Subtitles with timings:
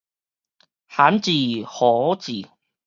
[0.87, 1.29] 含之
[1.67, 2.49] 糊之